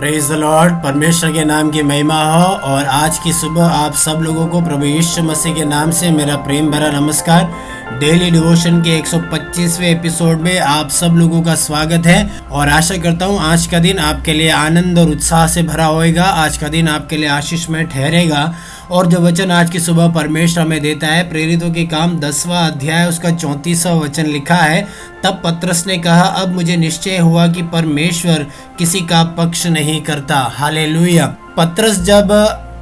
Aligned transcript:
Praise 0.00 0.28
the 0.28 0.32
Lord 0.32 0.74
परमेश्वर 0.74 1.32
के 1.32 1.44
नाम 1.44 1.70
की 1.70 1.82
महिमा 1.82 2.22
हो 2.24 2.44
और 2.66 2.84
आज 2.84 3.18
की 3.18 3.32
सुबह 3.32 3.64
आप 3.64 3.94
सब 3.94 4.20
लोगों 4.22 4.46
को 4.46 4.60
प्रभु 4.60 4.84
यीशु 4.84 5.22
मसीह 5.22 5.54
के 5.54 5.64
नाम 5.64 5.90
से 5.90 6.10
मेरा 6.10 6.36
प्रेम 6.36 6.70
भरा 6.70 6.90
नमस्कार। 6.90 7.52
डेली 8.00 8.30
डिवोशन 8.30 8.80
के 8.82 8.96
125वें 8.98 9.88
एपिसोड 9.88 10.40
में 10.40 10.58
आप 10.58 10.88
सब 10.90 11.14
लोगों 11.16 11.42
का 11.42 11.54
स्वागत 11.54 12.06
है 12.06 12.18
और 12.50 12.68
आशा 12.68 12.96
करता 12.96 13.26
हूँ 13.26 13.38
आज 13.42 13.66
का 13.66 13.78
दिन 13.78 13.98
आपके 13.98 14.32
लिए 14.32 14.50
आनंद 14.50 14.98
और 14.98 15.10
उत्साह 15.10 15.46
से 15.46 15.62
भरा 15.62 15.86
होएगा। 15.86 16.24
आज 16.24 16.56
का 16.56 16.68
दिन 16.68 16.88
आपके 16.88 17.16
लिए 17.16 17.28
आशीष 17.28 17.68
में 17.70 17.84
ठहरेगा 17.86 18.52
और 18.90 19.06
जो 19.06 19.20
वचन 19.20 19.50
आज 19.50 19.70
की 19.70 19.80
सुबह 19.80 20.08
परमेश्वर 20.08 20.64
हमें 20.64 20.80
देता 20.80 21.06
है, 21.06 21.28
प्रेरितों 21.30 21.70
के 21.70 21.84
काम 21.86 22.18
दसवां 22.20 22.70
अध्याय, 22.70 23.06
उसका 23.08 23.30
चौंतीसवा 23.30 23.92
वचन 23.92 24.26
लिखा 24.26 24.54
है। 24.54 24.82
तब 25.24 25.40
पत्रस 25.44 25.84
ने 25.86 25.96
कहा, 25.98 26.22
अब 26.22 26.54
मुझे 26.54 26.76
निश्चय 26.76 27.18
हुआ 27.18 27.46
कि 27.48 27.62
परमेश्वर 27.62 28.46
किसी 28.78 29.00
का 29.00 29.22
पक्ष 29.38 29.66
नहीं 29.66 29.89
करता। 29.98 30.36
हाले 30.54 30.86
पत्रस 31.56 32.00
जब 32.00 32.28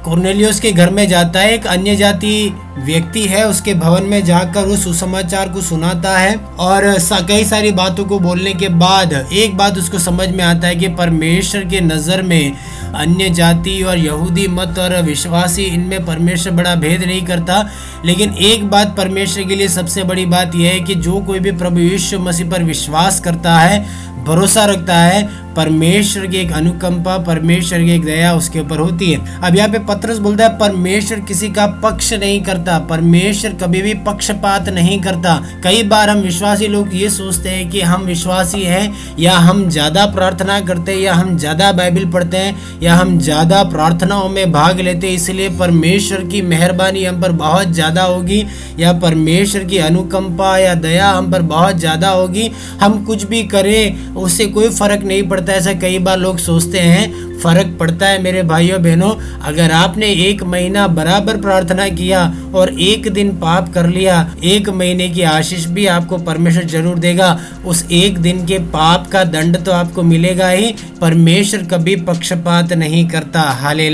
कॉर्नेलियस 0.05 0.59
के 0.59 0.71
घर 0.71 0.89
में 0.89 1.07
जाता 1.07 1.39
है 1.39 1.53
एक 1.53 1.67
अन्य 1.67 1.95
जाति 1.95 2.53
व्यक्ति 2.79 3.21
है, 3.21 3.43
उसके 3.47 3.73
भवन 3.73 4.03
में 4.03 4.23
जाकर 4.25 4.65
उस 4.65 4.83
सुसमाचार 4.83 5.49
को 5.49 5.61
सुनाता 5.61 6.17
है 6.17 6.35
और 6.59 6.83
कई 7.27 7.43
सारी 7.45 7.71
बातों 7.71 8.05
को 8.05 8.19
बोलने 8.19 8.53
के 8.53 8.69
बाद 8.69 9.13
एक 9.13 9.57
बात 9.57 9.77
उसको 9.77 9.99
समझ 9.99 10.27
में 10.29 10.43
आता 10.43 10.67
है 10.67 10.75
कि 10.75 10.87
परमेश्वर 10.95 11.65
के 11.65 11.81
नज़र 11.81 12.21
में 12.21 12.53
अन्य 12.95 13.29
जाति 13.29 13.81
और 13.83 13.97
यहूदी 13.97 14.47
मत 14.49 14.79
और 14.79 15.01
विश्वासी 15.03 15.63
इनमें 15.63 16.05
परमेश्वर 16.05 16.53
बड़ा 16.53 16.75
भेद 16.75 17.03
नहीं 17.03 17.21
करता। 17.25 17.65
लेकिन 18.05 18.33
एक 18.43 18.69
बात 18.69 18.95
परमेश्वर 18.97 19.43
के 19.43 19.55
लिए 19.55 19.67
सबसे 19.67 20.03
बड़ी 20.03 20.25
बात 20.25 20.55
यह 20.55 20.71
है 20.71 20.79
कि 20.79 20.95
जो 20.97 21.19
कोई 21.19 21.39
भी 21.39 21.51
प्रभु 21.51 21.79
यीशु 21.79 22.19
मसीह 22.19 22.49
पर 22.51 22.63
विश्वास 22.63 23.19
करता 23.19 23.57
है, 23.57 23.85
भरोसा 24.25 24.63
रखता 24.65 24.95
है, 24.95 25.21
परमेश्वर 25.55 26.25
की 26.27 26.37
एक 26.37 26.51
अनुकंपा, 26.53 27.17
परमेश्वर 27.17 27.79
की 27.79 27.91
एक 27.91 28.03
दया 28.05 28.33
उसके 28.33 28.59
ऊपर 28.59 28.79
होती 28.79 29.11
है। 29.11 29.39
अब 29.39 29.55
यहाँ 29.55 29.69
पे 29.69 29.79
पत्रस 29.85 30.17
बोलता 30.17 30.43
है, 30.43 30.57
परमेश्वर 30.57 31.19
किसी 31.19 31.49
का 31.49 31.65
पक्ष 31.83 32.11
नहीं 32.13 32.41
करता। 32.43 32.68
परमेश्वर 32.79 33.53
कभी 33.53 33.81
भी 33.81 33.93
पक्षपात 34.05 34.69
नहीं 34.69 34.99
करता। 35.01 35.33
कई 35.63 35.83
बार 35.83 36.09
हम 36.09 36.19
विश्वासी 36.19 36.67
लोग 36.67 36.95
ये 36.95 37.09
सोचते 37.09 37.49
हैं 37.49 37.69
कि 37.69 37.81
हम 37.81 38.03
विश्वासी 38.03 38.61
हैं, 38.63 39.15
या 39.19 39.37
हम 39.37 39.67
ज़्यादा 39.69 40.05
प्रार्थना 40.05 40.59
करते 40.59 40.91
हैं, 40.91 40.99
या 40.99 41.13
हम 41.13 41.37
ज़्यादा 41.37 41.71
बाइबल 41.71 42.05
पढ़ते 42.05 42.37
हैं, 42.37 42.79
या 42.81 42.95
हम 42.95 43.17
ज़्यादा 43.19 43.63
प्रार्थनाओं 43.63 44.29
में 44.29 44.51
भाग 44.51 44.79
लेते 44.79 45.07
हैं। 45.07 45.15
इसलिए 45.15 45.49
परमेश्वर 45.49 46.23
की 46.25 46.41
मेहरबानी 46.41 47.03
हम 47.05 47.21
पर 47.21 47.31
बहुत 47.39 47.71
ज़्यादा 47.71 48.03
होगी, 48.03 48.43
या 48.79 48.93
परमेश्वर 48.99 49.63
की 49.63 49.77
अनुकंपा 49.79 50.57
या 50.57 50.73
दया 50.75 51.09
हम 51.09 51.31
पर 51.31 51.41
बहुत 51.49 51.77
ज़्यादा 51.77 52.09
होगी। 52.09 52.49
हम 52.81 53.03
कुछ 53.05 53.23
भी 53.23 53.43
करें, 53.45 54.13
उससे 54.15 54.45
कोई 54.47 54.69
फ़र्क 54.69 55.03
नहीं 55.03 55.23
पड़ता, 55.23 55.53
ऐसा 55.53 55.73
कई 55.73 55.99
बार 55.99 56.17
लोग 56.17 56.37
सोचते 56.39 56.79
हैं। 56.79 57.28
फ़र्क 57.39 57.75
पड़ता 57.79 58.07
है 58.07 58.21
मेरे 58.23 58.43
भाइयों 58.43 58.81
बहनों। 58.83 59.13
अगर 59.43 59.71
आपने 59.73 60.07
एक 60.23 60.43
महीना 60.45 60.87
बराबर 60.89 61.37
प्रार्थना 61.41 61.87
किया 61.89 62.23
और 62.55 62.73
एक 62.81 63.11
दिन 63.13 63.29
पाप 63.37 63.71
कर 63.73 63.87
लिया, 63.89 64.15
एक 64.45 64.69
महीने 64.71 65.09
की 65.09 65.21
आशीष 65.23 65.65
भी 65.67 65.85
आपको 65.87 66.17
परमेश्वर 66.19 66.63
ज़रूर 66.65 66.99
देगा। 66.99 67.39
उस 67.65 67.85
एक 67.93 68.17
दिन 68.19 68.45
के 68.45 68.57
पाप 68.69 69.07
का 69.07 69.23
दंड 69.25 69.57
तो 69.59 69.71
आपको 69.71 70.03
मिलेगा 70.03 70.49
ही, 70.49 70.73
परमेश्वर 71.01 71.63
कभी 71.67 71.95
पक्षपात 72.03 72.73
नहीं 72.73 73.07
करता। 73.09 73.41
हाले 73.61 73.87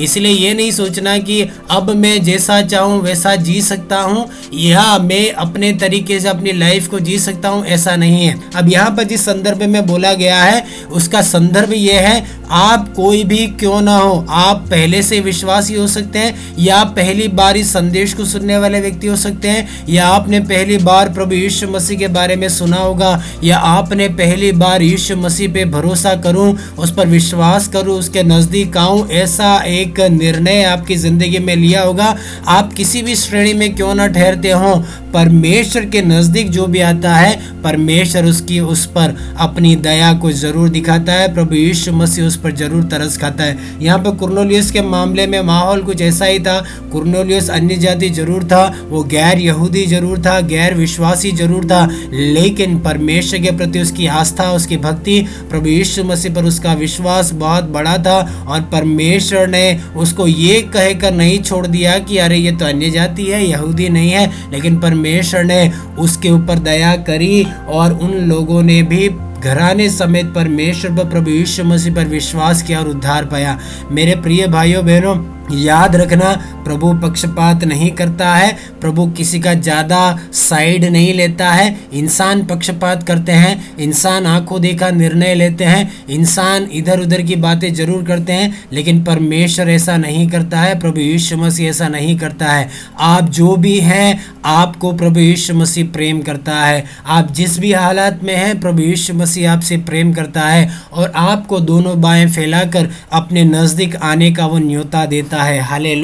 इसलिए 0.00 0.32
ये 0.32 0.52
नहीं 0.54 0.70
सोचना 0.72 1.16
कि 1.18 1.40
अब 1.70 1.90
मैं 1.92 2.22
जैसा 2.22 2.60
चाहूँ, 2.62 3.00
वैसा 3.02 3.34
जी 3.36 3.60
सकता 3.62 4.00
हूँ। 4.00 4.26
या 4.54 4.86
मैं 5.00 5.32
अपने 5.34 5.72
तरीके 5.74 6.18
से 6.20 6.28
अपनी 6.28 6.52
लाइफ 6.52 6.88
को 6.88 6.98
जी 7.00 7.18
सकता 7.18 7.48
हूँ, 7.48 7.64
ऐसा 7.66 7.96
नहीं 7.96 8.24
है। 8.24 8.34
अब 8.56 8.68
यहाँ 8.68 8.90
पर 8.90 9.04
जिस 9.04 9.24
संदर्भ 9.24 9.62
में 9.64 9.86
बोला 9.86 10.12
गया 10.14 10.42
है, 10.42 10.64
उसका 10.92 11.22
संदर्भ 11.24 11.72
यह 11.72 12.00
है, 12.00 12.24
आप 12.48 12.75
कोई 12.76 13.24
भी 13.24 13.46
क्यों 13.46 13.80
ना 13.80 13.96
हो, 13.96 14.26
आप 14.30 14.66
पहले 14.70 15.02
से 15.02 15.20
विश्वासी 15.20 15.74
हो 15.74 15.86
सकते 15.86 16.18
हैं, 16.18 16.54
या 16.58 16.82
पहली 16.84 17.28
बार 17.28 17.56
इस 17.56 17.72
संदेश 17.72 18.14
को 18.14 18.24
सुनने 18.24 18.58
वाले 18.58 18.80
व्यक्ति 18.80 19.06
हो 19.06 19.16
सकते 19.16 19.48
हैं, 19.48 19.68
या 19.88 20.06
आपने 20.08 20.40
पहली 20.40 20.76
बार 20.78 21.08
प्रभु 21.08 21.34
यीशु 21.34 21.68
मसीह 21.68 21.98
के 21.98 22.08
बारे 22.08 22.36
में 22.36 22.48
सुना 22.48 22.76
होगा, 22.76 23.22
या 23.44 23.58
आपने 23.58 24.08
पहली 24.08 24.52
बार 24.52 24.82
यीशु 24.82 25.16
मसीह 25.16 25.52
पे 25.52 25.64
भरोसा 25.64 26.14
करूँ, 26.14 26.58
उस 26.78 26.94
पर 26.94 27.06
विश्वास 27.06 27.68
करूँ, 27.68 27.98
उसके 27.98 28.22
नज़दीक 28.22 28.76
आऊँ, 28.76 29.08
ऐसा 29.08 29.56
एक 29.66 30.00
निर्णय 30.00 30.62
आपकी 30.64 30.96
ज़िंदगी 30.96 31.38
में 31.38 31.56
लिया 31.56 31.82
होगा। 31.82 32.16
आप 32.48 32.72
किसी 32.72 33.02
भी 33.02 33.16
श्रेणी 33.16 33.52
में 33.54 33.74
क्यों 33.74 33.94
ना 33.94 34.06
ठहरते 34.06 34.50
हो, 34.50 34.74
परमेश्वर 35.14 35.84
के 35.84 36.02
नज़दीक 36.02 36.50
जो 36.50 36.66
भी 36.66 36.80
आता 36.80 37.14
है, 37.14 37.34
परमेश्वर 37.62 38.24
उसकी 38.24 38.60
उस 38.60 38.84
पर 38.86 39.16
अपनी 39.38 39.76
दया 39.76 40.12
को 40.12 40.32
ज़रूर 40.32 40.68
दिखाता 40.68 41.12
है, 41.12 41.32
प्रभु 41.34 41.54
यीशु 41.54 41.92
मसीह 41.92 42.24
उस 42.24 42.36
पर 42.36 42.50
ज़रूर 42.66 42.84
तरस 42.90 43.16
खाता 43.18 43.44
है। 43.44 43.58
यहाँ 43.82 43.98
पर 43.98 44.16
कुरनोलियस 44.16 44.70
के 44.70 44.82
मामले 44.84 45.26
में 45.26 45.40
माहौल 45.42 45.82
कुछ 45.82 46.00
ऐसा 46.02 46.24
ही 46.24 46.38
था। 46.40 46.58
कुरनोलियस 46.92 47.50
अन्य 47.50 47.76
जाति 47.76 48.08
ज़रूर 48.10 48.44
था, 48.44 48.64
वो 48.88 49.02
गैर 49.06 49.38
यहूदी 49.40 49.84
ज़रूर 49.86 50.18
था, 50.20 50.40
गैर 50.42 50.74
विश्वासी 50.76 51.30
ज़रूर 51.34 51.64
था, 51.64 51.84
लेकिन 52.12 52.78
परमेश्वर 52.80 53.40
के 53.40 53.50
प्रति 53.56 53.80
उसकी 53.80 54.06
आस्था, 54.08 54.50
उसकी 54.52 54.76
भक्ति, 54.78 55.20
प्रभु 55.50 55.68
यीशु 55.68 56.04
मसीह 56.04 56.34
पर 56.34 56.44
उसका 56.44 56.72
विश्वास 56.76 57.32
बहुत 57.34 57.64
बड़ा 57.70 57.96
था 57.98 58.16
और 58.48 58.60
परमेश्वर 58.72 59.46
ने 59.48 59.78
उसको 59.96 60.26
ये 60.26 60.60
कहकर 60.64 61.14
नहीं 61.14 61.38
छोड़ 61.40 61.66
दिया 61.66 61.98
कि 62.00 62.18
अरे 62.18 62.36
ये 62.36 62.52
तो 62.52 62.64
अन्य 62.66 62.90
जाति 62.90 63.24
है, 63.24 63.44
यहूदी 63.44 63.88
नहीं 63.88 64.10
है, 64.10 64.26
लेकिन 64.52 64.80
परमेश्वर 64.80 65.44
ने 65.44 65.70
उसके 65.98 66.30
ऊपर 66.30 66.58
दया 66.60 66.94
करी 67.04 67.46
और 67.68 67.92
उन 67.94 68.12
लोगों 68.28 68.62
ने 68.62 68.82
भी 68.84 69.08
घराने 69.46 69.88
समेत 69.90 70.32
परमेश्वर 70.34 70.90
पर 70.90 71.10
प्रभु 71.10 71.30
यीशु 71.30 71.64
मसीह 71.64 71.94
पर 71.94 72.04
विश्वास 72.06 72.62
किया 72.62 72.80
और 72.80 72.88
उद्धार 72.88 73.24
पाया। 73.24 73.58
मेरे 73.90 74.14
प्रिय 74.16 74.46
भाइयों, 74.46 74.84
बहनों 74.86 75.16
याद 75.52 75.96
रखना, 75.96 76.30
प्रभु 76.64 76.92
पक्षपात 76.94 77.64
नहीं 77.64 77.90
करता 77.90 78.34
है, 78.34 78.56
प्रभु 78.80 79.06
किसी 79.06 79.40
का 79.40 79.54
ज़्यादा 79.54 80.18
साइड 80.32 80.84
नहीं 80.84 81.14
लेता 81.14 81.50
है। 81.52 81.76
इंसान 81.92 82.44
पक्षपात 82.44 83.02
करते 83.02 83.32
हैं, 83.32 83.76
इंसान 83.78 84.26
आँखों 84.26 84.60
देखा 84.60 84.90
निर्णय 84.90 85.34
लेते 85.34 85.64
हैं, 85.64 85.92
इंसान 86.08 86.68
इधर 86.72 87.00
उधर 87.00 87.22
की 87.22 87.36
बातें 87.36 87.74
ज़रूर 87.74 88.04
करते 88.04 88.32
हैं, 88.32 88.66
लेकिन 88.72 89.04
परमेश्वर 89.04 89.70
ऐसा 89.70 89.96
नहीं 89.96 90.28
करता 90.28 90.60
है, 90.60 90.78
प्रभु 90.80 91.00
यीशु 91.00 91.36
मसीह 91.36 91.68
ऐसा 91.68 91.88
नहीं 91.88 92.18
करता 92.18 92.46
है। 92.46 92.68
आप 92.98 93.28
जो 93.30 93.56
भी 93.56 93.78
हैं, 93.80 94.20
आपको 94.44 94.92
प्रभु 94.92 95.20
यीशु 95.20 95.54
मसीह 95.54 95.86
प्रेम 95.86 96.20
करता 96.20 96.54
है। 96.54 96.84
आप 97.06 97.32
जिस 97.32 97.58
भी 97.58 97.72
हालात 97.72 98.20
में 98.22 98.34
हैं, 98.36 98.60
प्रभु 98.60 98.82
यीशु 98.82 99.14
मसीह 99.14 99.52
आपसे 99.52 99.76
प्रेम 99.76 100.12
करता 100.12 100.40
है 100.40 100.68
और 100.92 101.12
आपको 101.16 101.60
दोनों 101.60 102.00
बाएँ 102.00 102.26
फैलाकर 102.26 102.88
अपने 103.12 103.44
नज़दीक 103.44 103.96
आने 103.96 104.30
का 104.32 104.46
वो 104.46 104.58
न्योता 104.58 105.04
देता 105.06 105.35
सकता 105.36 105.42
है। 105.42 105.60
हाले 105.60 105.94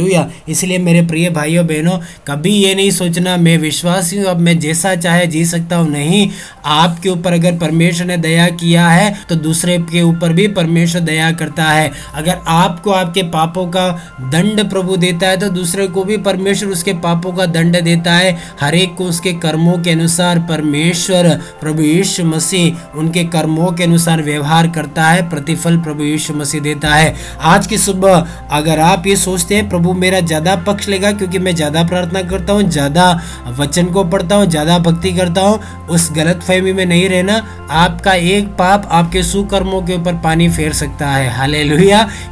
इसलिए 0.48 0.78
मेरे 0.78 1.03
प्रिय 1.03 1.28
भाइयों, 1.31 1.66
बहनों, 1.66 1.98
कभी 2.26 2.50
ये 2.53 2.75
नहीं 2.75 2.91
सोचना, 2.93 3.37
मैं 3.37 3.56
विश्वासी 3.59 4.16
हूँ, 4.16 4.26
अब 4.26 4.41
मैं 4.41 4.59
जैसा 4.59 4.94
चाहे 4.97 5.26
जी 5.26 5.44
सकता 5.47 5.76
हूँ। 5.76 5.91
नहीं, 5.91 6.28
आपके 6.66 7.09
ऊपर 7.09 7.32
अगर 7.32 7.59
परमेश्वर 7.59 8.06
ने 8.06 8.16
दया 8.19 8.48
किया 8.53 8.88
है 8.88 9.15
तो 9.28 9.34
दूसरे 9.37 9.78
के 9.82 10.03
ऊपर 10.03 10.32
भी 10.32 10.47
परमेश्वर 10.50 11.00
दया 11.03 11.31
करता 11.32 11.65
है। 11.65 11.91
अगर 12.15 12.38
आपको 12.48 12.91
आपके 12.93 13.22
पापों 13.31 13.66
का 13.69 13.88
दंड 14.32 14.69
प्रभु 14.70 14.97
देता 14.97 15.28
है 15.28 15.37
तो 15.37 15.49
दूसरे 15.50 15.87
को 15.88 16.04
भी 16.04 16.16
परमेश्वर 16.22 16.70
उसके 16.70 16.93
पापों 17.03 17.32
का 17.32 17.47
दंड 17.49 17.81
देता 17.82 18.14
है। 18.14 18.37
हर 18.60 18.75
एक 18.75 18.94
को 18.97 19.04
उसके 19.04 19.32
कर्मों 19.43 19.78
के 19.78 19.91
अनुसार 19.91 20.38
परमेश्वर 20.49 21.28
प्रभु 21.60 21.82
यीशु 21.82 22.25
मसीह 22.26 22.99
उनके 22.99 23.25
कर्मों 23.26 23.70
के 23.72 23.84
अनुसार 23.84 24.22
व्यवहार 24.22 24.69
करता 24.70 25.04
है, 25.04 25.28
प्रतिफल 25.31 25.76
प्रभु 25.78 26.04
यीशु 26.04 26.34
मसीह 26.34 26.60
देता 26.62 26.94
है। 26.94 27.14
आज 27.43 27.66
की 27.66 27.78
सुबह 27.78 28.26
अगर 28.53 28.81
आप 28.81 29.06
ये 29.06 29.16
सोचते 29.22 29.55
हैं, 29.55 29.69
प्रभु 29.69 29.93
मेरा 29.94 30.21
ज़्यादा 30.22 30.55
पक्ष 30.66 30.88
लेगा 30.88 31.12
क्योंकि 31.12 31.38
मैं 31.38 31.55
ज़्यादा 31.55 31.84
प्रार्थना 31.84 32.22
करता 32.22 32.53
हूँ, 32.53 32.62
ज़्यादा 32.65 33.10
वचन 33.59 33.87
को 33.87 34.05
पढ़ता 34.06 34.37
हूँ, 34.37 34.47
ज़्यादा 34.47 34.78
भक्ति 34.81 35.12
करता 35.12 35.41
हूँ, 35.41 35.61
उस 35.88 36.08
गलत 36.12 36.43
फहमी 36.43 36.73
में 36.73 36.85
नहीं 36.87 37.08
रहना। 37.08 37.43
आपका 37.76 38.14
एक 38.14 38.49
पाप 38.58 38.88
आपके 38.93 39.23
सुकर्मों 39.23 39.82
के 39.82 39.94
ऊपर 39.94 40.14
पानी 40.23 40.49
फेर 40.50 40.73
सकता 40.75 41.11
है। 41.11 41.31
हाले 41.31 41.62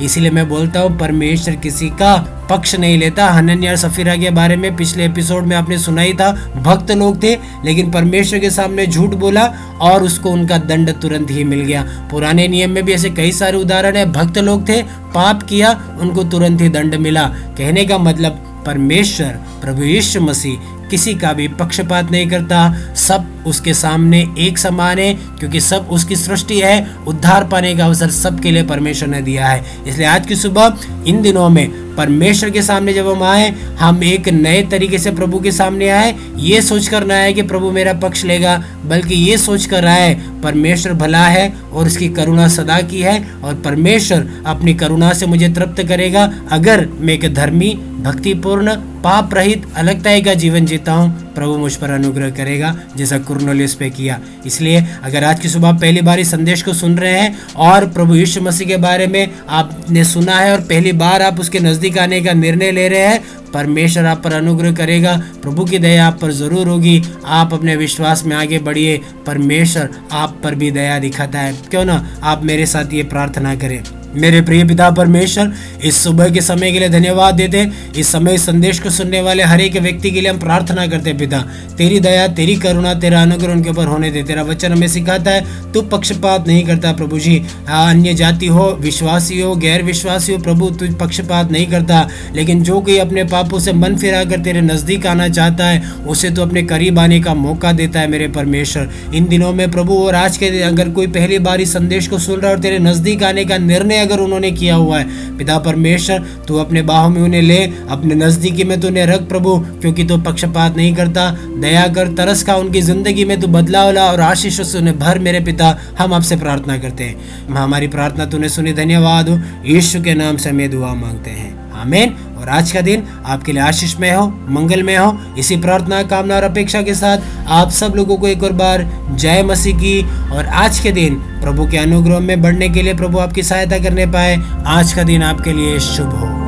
इसीलिए 0.02 0.30
मैं 0.30 0.48
बोलता 0.48 0.80
हूँ, 0.80 0.98
परमेश्वर 0.98 1.56
किसी 1.58 1.88
का 1.92 2.16
पक्ष 2.50 2.74
नहीं 2.74 2.98
लेता। 2.98 3.26
हनन्या 3.26 3.76
सफीरा 3.76 4.16
के 4.16 4.30
बारे 4.30 4.56
में 4.56 4.76
पिछले 4.76 5.04
एपिसोड 5.04 5.44
में 5.44 5.56
आपने 5.56 5.78
सुना 5.78 6.02
ही 6.02 6.14
था। 6.14 6.32
भक्त 6.56 6.90
लोग 6.90 7.22
थे, 7.22 7.34
लेकिन 7.64 7.90
परमेश्वर 7.90 8.38
के 8.38 8.50
सामने 8.50 8.86
झूठ 8.86 9.10
बोला 9.10 9.44
और 9.80 10.02
उसको 10.02 10.30
उनका 10.30 10.58
दंड 10.58 10.90
तुरंत 10.90 11.30
ही 11.30 11.44
मिल 11.44 11.60
गया। 11.60 12.08
पुराने 12.10 12.48
नियम 12.48 12.70
में 12.70 12.84
भी 12.84 12.92
ऐसे 12.92 13.10
कई 13.10 13.32
सारे 13.32 13.58
उदाहरण 13.58 13.96
है। 13.96 14.12
भक्त 14.12 14.38
लोग 14.38 14.68
थे, 14.68 14.82
पाप 14.82 15.42
किया, 15.42 15.98
उनको 16.00 16.24
तुरंत 16.24 16.60
ही 16.60 16.68
दंड 16.68 16.94
मिला। 16.94 17.22
कहने 17.58 17.84
का 17.84 17.98
मतलब 17.98 18.62
परमेश्वर 18.66 19.28
प्रभु 19.62 19.82
यीशु 19.82 20.20
मसीह 20.20 20.88
किसी 20.88 21.14
का 21.14 21.32
भी 21.32 21.48
पक्षपात 21.48 22.10
नहीं 22.10 22.30
करता। 22.30 22.74
सब 22.96 23.39
उसके 23.46 23.74
सामने 23.74 24.26
एक 24.38 24.58
समान 24.58 24.98
है, 24.98 25.12
क्योंकि 25.38 25.60
सब 25.60 25.88
उसकी 25.90 26.16
सृष्टि 26.16 26.60
है। 26.60 26.86
उद्धार 27.08 27.44
पाने 27.44 27.74
का 27.74 27.84
अवसर 27.84 28.10
सबके 28.10 28.50
लिए 28.50 28.62
परमेश्वर 28.62 29.08
ने 29.08 29.22
दिया 29.22 29.48
है। 29.48 29.64
इसलिए 29.86 30.06
आज 30.06 30.26
की 30.26 30.36
सुबह, 30.36 30.76
इन 31.06 31.22
दिनों 31.22 31.48
में 31.48 31.90
परमेश्वर 31.96 32.50
के 32.50 32.62
सामने 32.62 32.92
जब 32.92 33.08
हम 33.08 33.22
आए, 33.22 33.48
हम 33.80 34.02
एक 34.04 34.28
नए 34.28 34.62
तरीके 34.62 34.98
से 34.98 35.10
प्रभु 35.10 35.38
के 35.40 35.52
सामने 35.52 35.88
आए। 35.88 36.14
ये 36.38 36.60
सोचकर 36.62 37.04
ना 37.06 37.14
आए 37.14 37.32
कि 37.32 37.42
प्रभु 37.42 37.70
मेरा 37.70 37.92
पक्ष 37.92 38.24
लेगा, 38.24 38.56
बल्कि 38.84 39.14
ये 39.14 39.36
सोचकर 39.38 39.86
आए, 39.86 40.14
परमेश्वर 40.42 40.92
भला 40.92 41.26
है 41.26 41.52
और 41.72 41.86
उसकी 41.86 42.08
करुणा 42.08 42.46
सदा 42.48 42.80
की 42.80 43.00
है 43.00 43.22
और 43.44 43.54
परमेश्वर 43.54 44.26
अपनी 44.46 44.74
करुणा 44.74 45.12
से 45.12 45.26
मुझे 45.26 45.48
तृप्त 45.48 45.82
करेगा। 45.82 46.30
अगर 46.50 46.86
मैं 47.00 47.14
एक 47.14 47.34
धर्मी, 47.34 47.74
भक्तिपूर्ण, 48.00 48.74
पाप 49.04 49.34
रहित 49.34 49.66
अलगताई 49.76 50.20
का 50.20 50.34
जीवन 50.34 50.66
जीता 50.66 50.92
हूँ, 50.92 51.34
प्रभु 51.34 51.56
मुझ 51.56 51.74
पर 51.76 51.90
अनुग्रह 51.90 52.30
करेगा, 52.30 52.74
जैसा 52.96 53.18
कुरनोलिस 53.30 53.74
पे 53.74 53.90
किया। 53.90 54.20
इसलिए 54.46 54.84
अगर 55.04 55.24
आज 55.24 55.40
की 55.40 55.48
सुबह 55.48 55.72
पहली 55.74 56.00
बार 56.02 56.20
इस 56.20 56.30
संदेश 56.30 56.62
को 56.62 56.72
सुन 56.74 56.96
रहे 56.98 57.18
हैं 57.18 57.54
और 57.66 57.88
प्रभु 57.90 58.14
यीशु 58.14 58.40
मसीह 58.42 58.68
के 58.68 58.76
बारे 58.78 59.06
में 59.06 59.28
आपने 59.50 60.04
सुना 60.06 60.36
है 60.36 60.52
और 60.52 60.60
पहली 60.62 60.92
बार 60.94 61.22
आप 61.22 61.40
उसके 61.40 61.60
नज़दीक 61.60 61.98
आने 61.98 62.20
का 62.20 62.32
निर्णय 62.34 62.72
ले 62.72 62.88
रहे 62.88 63.06
हैं, 63.06 63.22
परमेश्वर 63.52 64.04
आप 64.06 64.22
पर 64.24 64.32
अनुग्रह 64.32 64.72
करेगा। 64.74 65.16
प्रभु 65.42 65.64
की 65.64 65.78
दया 65.78 66.06
आप 66.06 66.18
पर 66.20 66.32
ज़रूर 66.32 66.68
होगी। 66.68 67.02
आप 67.26 67.54
अपने 67.54 67.76
विश्वास 67.76 68.24
में 68.26 68.36
आगे 68.36 68.58
बढ़िए। 68.60 69.00
परमेश्वर 69.26 69.88
आप 70.12 70.38
पर 70.44 70.54
भी 70.54 70.70
दया 70.70 70.98
दिखाता 70.98 71.38
है। 71.38 71.54
क्यों 71.70 71.84
ना 71.84 72.04
आप 72.22 72.44
मेरे 72.44 72.66
साथ 72.66 72.92
ये 72.92 73.02
प्रार्थना 73.04 73.54
करें। 73.54 73.82
मेरे 74.14 74.40
प्रिय 74.40 74.64
पिता 74.64 74.90
परमेश्वर, 74.90 75.52
इस 75.84 75.96
सुबह 75.96 76.28
के 76.30 76.40
समय 76.40 76.72
के 76.72 76.78
लिए 76.78 76.88
धन्यवाद 76.88 77.34
देते 77.34 77.68
इस 77.96 78.08
समय 78.08 78.34
इस 78.34 78.46
संदेश 78.46 78.78
को 78.78 78.90
सुनने 78.90 79.20
वाले 79.20 79.42
हर 79.42 79.60
एक 79.60 79.76
व्यक्ति 79.76 80.10
के 80.10 80.20
लिए 80.20 80.30
हम 80.30 80.38
प्रार्थना 80.38 80.86
करते 80.86 81.12
पिता। 81.12 81.38
तेरी 81.78 82.00
दया, 82.00 82.26
तेरी 82.28 82.56
करुणा, 82.56 82.94
तेरा 82.94 83.22
अनुग्रह 83.22 83.52
उनके 83.52 83.70
ऊपर 83.70 83.84
होने 83.84 84.10
दे। 84.10 84.22
तेरा 84.22 84.42
वचन 84.42 84.72
हमें 84.72 84.88
सिखाता 84.88 85.30
है, 85.30 85.72
तू 85.72 85.82
पक्षपात 85.82 86.46
नहीं 86.46 86.64
करता 86.66 86.92
प्रभु 86.92 87.18
जी। 87.18 87.42
अन्य 87.68 88.14
जाति 88.14 88.46
हो, 88.46 88.78
विश्वासी 88.80 89.40
हो, 89.40 89.54
गैर 89.56 89.82
विश्वासी 89.82 90.32
हो, 90.32 90.38
प्रभु, 90.38 90.70
तू 90.70 90.92
पक्षपात 90.94 91.52
नहीं 91.52 91.66
करता। 91.66 92.08
लेकिन 92.34 92.62
जो 92.62 92.80
कोई 92.80 92.98
अपने 92.98 93.24
पापों 93.24 93.58
से 93.58 93.72
मन 93.72 93.96
फिरा 93.96 94.24
कर 94.24 94.40
तेरे 94.40 94.60
नज़दीक 94.60 95.06
आना 95.06 95.28
चाहता 95.28 95.66
है, 95.66 95.90
उसे 96.06 96.30
तो 96.30 96.42
अपने 96.42 96.62
करीब 96.62 96.98
आने 96.98 97.20
का 97.20 97.34
मौका 97.34 97.72
देता 97.72 98.00
है, 98.00 98.08
मेरे 98.08 98.28
परमेश्वर। 98.28 98.90
इन 99.14 99.28
दिनों 99.28 99.52
में 99.52 99.70
प्रभु, 99.70 99.94
और 99.94 100.14
आज 100.14 100.36
के 100.36 100.62
अगर 100.62 100.88
कोई 100.88 101.06
पहली 101.06 101.38
बार 101.38 101.60
इस 101.60 101.72
संदेश 101.72 102.08
को 102.08 102.18
सुन 102.18 102.40
रहा 102.40 102.50
है 102.50 102.56
और 102.56 102.62
तेरे 102.62 102.78
नज़दीक 102.78 103.22
आने 103.22 103.44
का 103.44 103.58
निर्णय 103.58 103.99
अगर 104.00 104.20
उन्होंने 104.20 104.50
किया 104.50 104.74
हुआ 104.74 104.98
है। 104.98 105.36
पिता 105.38 105.58
परमेश्वर, 105.58 106.18
तू 106.48 106.56
अपने 106.56 106.82
बाहों 106.82 107.08
में 107.10 107.20
उन्हें 107.22 107.42
ले, 107.42 107.58
अपने 107.90 108.14
नज़दीकी 108.14 108.64
में 108.64 108.80
तू 108.80 108.88
उन्हें 108.88 109.06
रख 109.06 109.28
प्रभु, 109.28 109.58
क्योंकि 109.80 110.04
तू 110.04 110.18
पक्षपात 110.18 110.76
नहीं 110.76 110.94
करता। 110.94 111.30
दया 111.60 111.86
कर, 111.88 112.08
तरस 112.08 112.42
का 112.42 112.56
उनकी 112.56 112.80
ज़िंदगी 112.80 113.24
में 113.24 113.40
तू 113.40 113.46
बदलाव 113.46 113.92
ला 113.92 114.06
और 114.06 114.20
आशीष 114.20 114.60
से 114.60 114.78
उन्हें 114.78 114.98
भर 114.98 115.18
मेरे 115.18 115.40
पिता, 115.40 115.76
हम 115.98 116.14
आपसे 116.14 116.36
प्रार्थना 116.36 116.78
करते 116.78 117.04
हैं। 117.04 117.54
हमारी 117.54 117.88
प्रार्थना 117.88 118.24
तूने 118.24 118.48
सुनी, 118.48 118.72
धन्यवाद। 118.72 119.28
हो 119.28 119.40
यीशु 119.66 120.02
के 120.02 120.14
नाम 120.14 120.36
से 120.36 120.50
हमें 120.50 120.70
दुआ 120.70 120.94
मांगते 120.94 121.30
हैं। 121.30 121.58
आमीन। 121.72 122.14
और 122.40 122.48
आज 122.48 122.72
का 122.72 122.80
दिन 122.80 123.02
आपके 123.26 123.52
लिए 123.52 123.62
आशीष 123.62 123.96
में 123.96 124.10
हो 124.12 124.26
मंगल 124.48 124.82
में 124.82 124.96
हो। 124.96 125.18
इसी 125.38 125.56
प्रार्थना, 125.56 126.02
कामना 126.02 126.36
और 126.36 126.42
अपेक्षा 126.42 126.82
के 126.82 126.94
साथ 126.94 127.18
आप 127.48 127.70
सब 127.70 127.92
लोगों 127.96 128.16
को 128.16 128.28
एक 128.28 128.42
और 128.42 128.52
बार 128.52 128.88
जय 129.10 129.42
मसीह 129.42 129.76
की। 129.76 130.02
और 130.30 130.46
आज 130.46 130.78
के 130.78 130.92
दिन 130.92 131.14
प्रभु 131.14 131.66
के 131.66 131.76
अनुग्रह 131.76 132.18
में 132.18 132.42
बढ़ने 132.42 132.68
के 132.68 132.82
लिए 132.82 132.94
प्रभु 132.94 133.18
आपकी 133.18 133.42
सहायता 133.42 133.78
करने 133.78 134.06
पाए। 134.06 134.36
आज 134.66 134.92
का 134.92 135.02
दिन 135.02 135.22
आपके 135.22 135.52
लिए 135.52 135.78
शुभ 135.78 136.14
हो। 136.14 136.39